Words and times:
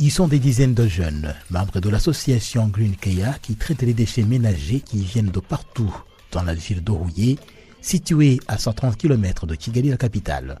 Ils 0.00 0.12
sont 0.12 0.28
des 0.28 0.38
dizaines 0.38 0.74
de 0.74 0.86
jeunes, 0.86 1.34
membres 1.50 1.80
de 1.80 1.88
l'association 1.90 2.68
Green 2.68 2.94
Kea, 2.94 3.40
qui 3.42 3.56
traitent 3.56 3.82
les 3.82 3.94
déchets 3.94 4.22
ménagers 4.22 4.78
qui 4.78 4.98
viennent 4.98 5.32
de 5.32 5.40
partout 5.40 5.92
dans 6.30 6.44
la 6.44 6.54
ville 6.54 6.84
d'Orouillé, 6.84 7.36
située 7.80 8.38
à 8.46 8.58
130 8.58 8.96
km 8.96 9.44
de 9.46 9.56
Kigali, 9.56 9.90
la 9.90 9.96
capitale. 9.96 10.60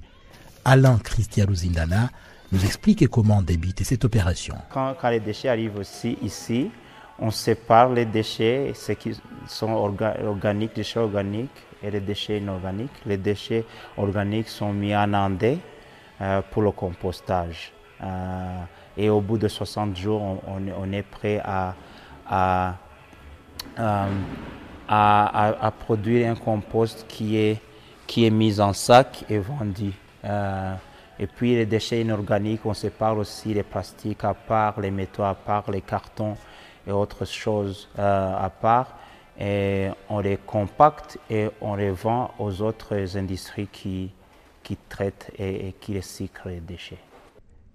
Alain 0.64 0.98
Christian 0.98 1.46
Zindana 1.54 2.10
nous 2.50 2.64
explique 2.64 3.06
comment 3.06 3.40
débute 3.40 3.84
cette 3.84 4.04
opération. 4.04 4.56
Quand, 4.72 4.96
les 5.08 5.20
déchets 5.20 5.50
arrivent 5.50 5.76
aussi 5.78 6.18
ici, 6.20 6.68
on 7.20 7.30
sépare 7.30 7.92
les 7.92 8.06
déchets, 8.06 8.72
ceux 8.74 8.94
qui 8.94 9.12
sont 9.46 9.70
orga 9.70 10.16
organiques, 10.26 10.74
déchets 10.74 10.98
organiques 10.98 11.62
et 11.80 11.92
les 11.92 12.00
déchets 12.00 12.38
inorganiques. 12.38 12.90
Les 13.06 13.18
déchets 13.18 13.64
organiques 13.96 14.48
sont 14.48 14.72
mis 14.72 14.96
en 14.96 15.14
andé 15.14 15.58
euh, 16.20 16.42
pour 16.50 16.62
le 16.62 16.72
compostage. 16.72 17.72
Euh, 18.02 18.62
et 18.98 19.08
au 19.08 19.20
bout 19.20 19.38
de 19.38 19.46
60 19.46 19.96
jours, 19.96 20.40
on, 20.46 20.92
est 20.92 21.02
prêt 21.02 21.40
à, 21.44 21.74
à, 22.28 22.74
euh, 23.78 24.06
à, 24.88 25.66
à, 25.66 25.70
produire 25.70 26.30
un 26.30 26.34
compost 26.34 27.06
qui 27.08 27.36
est, 27.36 27.60
qui 28.08 28.26
est 28.26 28.30
mis 28.30 28.60
en 28.60 28.72
sac 28.72 29.24
et 29.30 29.38
vendu. 29.38 29.92
Euh, 30.24 30.74
et 31.20 31.28
puis 31.28 31.54
les 31.54 31.66
déchets 31.66 32.00
inorganiques, 32.00 32.64
on 32.64 32.74
sépare 32.74 33.16
aussi 33.16 33.54
les 33.54 33.62
plastiques 33.62 34.24
à 34.24 34.34
part, 34.34 34.80
les 34.80 34.90
métaux 34.90 35.22
à 35.22 35.34
part, 35.34 35.70
les 35.70 35.80
cartons 35.82 36.36
et 36.86 36.90
autres 36.90 37.24
choses 37.24 37.88
euh, 37.98 38.34
à 38.36 38.50
part. 38.50 38.96
Et 39.38 39.88
on 40.08 40.18
les 40.18 40.38
compacte 40.38 41.18
et 41.30 41.48
on 41.60 41.76
les 41.76 41.90
vend 41.90 42.32
aux 42.40 42.60
autres 42.62 43.16
industries 43.16 43.68
qui, 43.68 44.10
qui 44.64 44.76
traitent 44.88 45.30
et 45.38 45.74
qui 45.80 45.96
recyclent 45.96 46.48
les 46.48 46.60
déchets. 46.60 46.98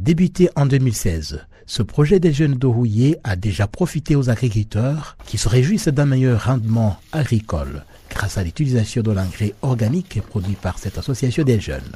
Débuté 0.03 0.49
en 0.57 0.65
2016, 0.65 1.45
ce 1.65 1.81
projet 1.81 2.19
des 2.19 2.33
jeunes 2.33 2.55
d'Orouillé 2.55 3.19
a 3.23 3.37
déjà 3.37 3.67
profité 3.67 4.17
aux 4.17 4.29
agriculteurs 4.29 5.15
qui 5.25 5.37
se 5.37 5.47
réjouissent 5.47 5.87
d'un 5.87 6.05
meilleur 6.05 6.43
rendement 6.43 6.97
agricole 7.13 7.85
grâce 8.09 8.37
à 8.37 8.43
l'utilisation 8.43 9.01
de 9.01 9.11
l'engrais 9.11 9.53
organique 9.61 10.21
produit 10.21 10.57
par 10.61 10.77
cette 10.77 10.97
association 10.97 11.45
des 11.45 11.57
jeunes. 11.57 11.93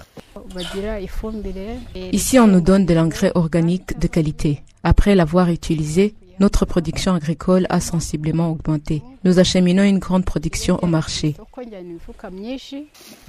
Ici, 2.14 2.40
on 2.40 2.48
nous 2.48 2.62
donne 2.62 2.86
de 2.86 2.94
l'engrais 2.94 3.34
organique 3.36 4.00
de 4.00 4.08
qualité. 4.08 4.64
Après 4.84 5.14
l'avoir 5.14 5.50
utilisé, 5.50 6.16
notre 6.40 6.66
production 6.66 7.14
agricole 7.14 7.66
a 7.70 7.80
sensiblement 7.80 8.52
augmenté. 8.52 9.02
Nous 9.24 9.40
acheminons 9.40 9.84
une 9.84 10.00
grande 10.00 10.26
production 10.26 10.80
au 10.84 10.88
marché. 10.88 11.36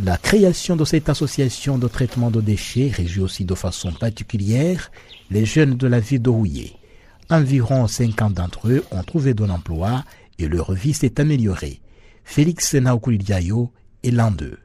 La 0.03 0.17
création 0.17 0.77
de 0.77 0.85
cette 0.85 1.09
association 1.09 1.79
de 1.79 1.89
traitement 1.89 2.31
de 2.31 2.41
déchets 2.41 2.91
réjouit 2.95 3.23
aussi 3.23 3.45
de 3.45 3.55
façon 3.55 3.93
particulière 3.93 4.91
les 5.31 5.45
jeunes 5.45 5.75
de 5.75 5.87
la 5.87 6.01
ville 6.01 6.23
d'Orouillé. 6.23 6.77
Environ 7.31 7.87
50 7.87 8.35
d'entre 8.35 8.69
eux 8.69 8.85
ont 8.91 9.03
trouvé 9.03 9.35
de 9.35 9.45
l'emploi 9.45 10.05
et 10.39 10.49
leur 10.49 10.73
vie 10.73 10.95
s'est 10.95 11.21
améliorée. 11.21 11.81
Félix 12.25 12.75
Naokoulidiayo 12.75 13.71
est 14.05 14.11
l'un 14.11 14.31
d'eux. 14.31 14.59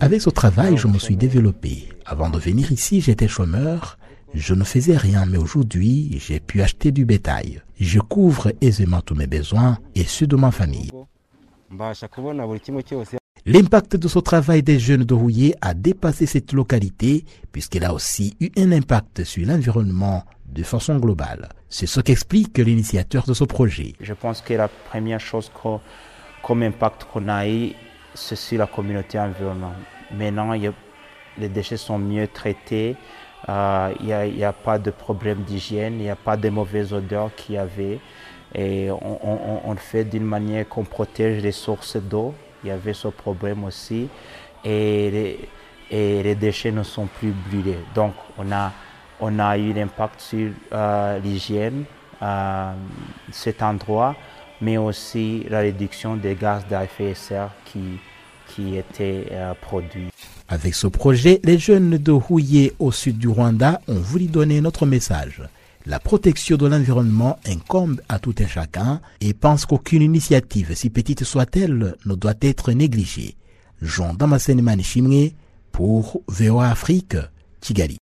Avec 0.00 0.20
ce 0.20 0.30
travail, 0.30 0.76
je 0.76 0.86
me 0.88 0.98
suis 0.98 1.16
développé. 1.16 1.88
Avant 2.04 2.30
de 2.30 2.38
venir 2.38 2.72
ici, 2.72 3.00
j'étais 3.00 3.28
chômeur. 3.28 3.98
Je 4.34 4.54
ne 4.54 4.64
faisais 4.64 4.96
rien, 4.96 5.26
mais 5.26 5.36
aujourd'hui, 5.38 6.18
j'ai 6.18 6.40
pu 6.40 6.62
acheter 6.62 6.90
du 6.90 7.04
bétail. 7.04 7.60
Je 7.78 8.00
couvre 8.00 8.52
aisément 8.60 9.02
tous 9.02 9.14
mes 9.14 9.26
besoins 9.26 9.78
et 9.94 10.04
ceux 10.04 10.26
de 10.26 10.36
ma 10.36 10.50
famille. 10.50 10.90
L'impact 13.44 13.96
de 13.96 14.08
ce 14.08 14.18
travail 14.20 14.62
des 14.62 14.78
jeunes 14.78 15.04
de 15.04 15.14
Rouillé 15.14 15.54
a 15.60 15.74
dépassé 15.74 16.26
cette 16.26 16.52
localité 16.52 17.24
puisqu'il 17.50 17.84
a 17.84 17.92
aussi 17.92 18.36
eu 18.40 18.50
un 18.56 18.72
impact 18.72 19.24
sur 19.24 19.46
l'environnement 19.46 20.24
de 20.46 20.62
façon 20.62 20.96
globale. 20.96 21.48
C'est 21.68 21.86
ce 21.86 22.00
qu'explique 22.00 22.56
l'initiateur 22.58 23.24
de 23.24 23.34
ce 23.34 23.44
projet. 23.44 23.94
Je 24.00 24.14
pense 24.14 24.40
que 24.40 24.54
la 24.54 24.68
première 24.68 25.20
chose 25.20 25.50
comme 26.42 26.62
impact 26.62 27.04
qu'on 27.12 27.28
a 27.28 27.48
eu, 27.48 27.72
c'est 28.14 28.36
sur 28.36 28.58
la 28.58 28.66
communauté 28.66 29.18
environnementale. 29.18 29.82
Maintenant, 30.12 30.52
a, 30.52 30.72
les 31.38 31.48
déchets 31.48 31.78
sont 31.78 31.98
mieux 31.98 32.28
traités, 32.28 32.96
il 33.48 33.50
euh, 34.12 34.30
n'y 34.30 34.44
a, 34.44 34.52
pas 34.52 34.78
de 34.78 34.90
problème 34.90 35.42
d'hygiène, 35.42 35.94
il 35.94 36.02
n'y 36.02 36.10
a 36.10 36.16
pas 36.16 36.36
de 36.36 36.48
mauvaises 36.48 36.92
odeurs 36.92 37.34
qu'il 37.34 37.56
y 37.56 37.58
avait. 37.58 37.98
Et 38.54 38.90
on, 38.90 39.68
on, 39.70 39.76
fait 39.76 40.04
d'une 40.04 40.24
manière 40.24 40.68
qu'on 40.68 40.84
protège 40.84 41.42
les 41.42 41.52
sources 41.52 41.96
d'eau. 41.96 42.34
Il 42.62 42.68
y 42.68 42.70
avait 42.70 42.92
ce 42.92 43.08
problème 43.08 43.64
aussi. 43.64 44.08
Et 44.62 45.10
les, 45.10 45.48
et 45.90 46.22
les 46.22 46.34
déchets 46.34 46.70
ne 46.70 46.82
sont 46.82 47.06
plus 47.06 47.32
brûlés. 47.32 47.78
Donc 47.94 48.14
on 48.38 48.50
a, 48.52 48.72
on 49.20 49.38
a 49.38 49.56
eu 49.56 49.72
l'impact 49.72 50.20
sur 50.20 50.50
euh, 50.72 51.18
l'hygiène, 51.18 51.84
euh, 52.22 52.72
cet 53.30 53.62
endroit, 53.62 54.14
mais 54.60 54.76
aussi 54.76 55.46
la 55.48 55.60
réduction 55.60 56.16
des 56.16 56.34
gaz 56.34 56.64
à 56.72 56.84
effet 56.84 57.10
de 57.10 57.14
serre 57.14 57.50
qui, 57.64 57.98
qui 58.48 58.76
étaient 58.76 59.26
euh, 59.30 59.54
produits. 59.60 60.10
Avec 60.52 60.74
ce 60.74 60.86
projet, 60.86 61.40
les 61.44 61.58
jeunes 61.58 61.96
de 61.96 62.12
Houillé 62.12 62.74
au 62.78 62.92
sud 62.92 63.16
du 63.16 63.26
Rwanda 63.26 63.80
ont 63.88 63.98
voulu 63.98 64.26
donner 64.26 64.60
notre 64.60 64.84
message. 64.84 65.40
La 65.86 65.98
protection 65.98 66.58
de 66.58 66.66
l'environnement 66.66 67.38
incombe 67.46 68.02
à 68.10 68.18
tout 68.18 68.34
un 68.38 68.46
chacun 68.46 69.00
et 69.22 69.32
pense 69.32 69.64
qu'aucune 69.64 70.02
initiative, 70.02 70.74
si 70.74 70.90
petite 70.90 71.24
soit-elle, 71.24 71.94
ne 72.04 72.14
doit 72.14 72.34
être 72.42 72.70
négligée. 72.72 73.34
Jean 73.80 74.12
Damascene 74.12 74.60
Manichimwe 74.60 75.30
pour 75.72 76.20
VOA 76.28 76.68
Afrique, 76.68 77.16
Kigali. 77.62 78.02